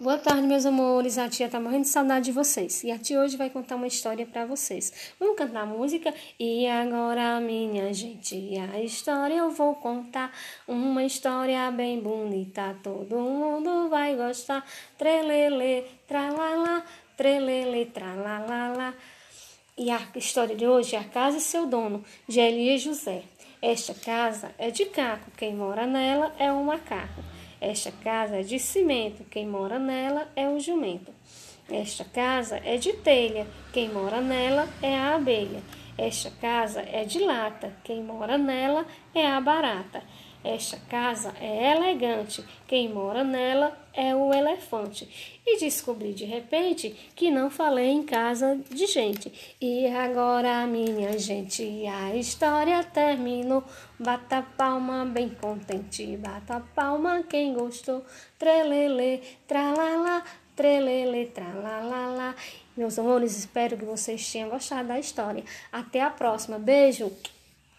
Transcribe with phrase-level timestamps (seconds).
[0.00, 1.18] Boa tarde, meus amores.
[1.18, 2.82] A tia tá morrendo de saudade de vocês.
[2.82, 5.14] E a tia hoje vai contar uma história para vocês.
[5.20, 6.12] Vamos cantar a música?
[6.36, 8.34] E agora, minha gente,
[8.74, 10.32] a história eu vou contar.
[10.66, 14.66] Uma história bem bonita, todo mundo vai gostar.
[14.98, 16.84] Trelele, tralala,
[17.16, 18.94] trelele, tralalala.
[19.78, 23.22] E a história de hoje é a casa e seu dono, Gélia José.
[23.62, 27.22] Esta casa é de caco, quem mora nela é um macaco.
[27.66, 31.10] Esta casa é de cimento, quem mora nela é o jumento.
[31.70, 35.62] Esta casa é de telha, quem mora nela é a abelha.
[35.96, 40.02] Esta casa é de lata, quem mora nela é a barata.
[40.44, 45.40] Esta casa é elegante, quem mora nela é o elefante.
[45.46, 49.56] E descobri de repente que não falei em casa de gente.
[49.58, 53.64] E agora, minha gente, a história terminou.
[53.98, 58.04] Bata palma bem contente, bata palma quem gostou.
[58.38, 60.22] Trelele, tralala,
[60.54, 62.34] trelele, tralalala.
[62.76, 65.42] Meus amores, espero que vocês tenham gostado da história.
[65.72, 66.58] Até a próxima.
[66.58, 67.10] Beijo!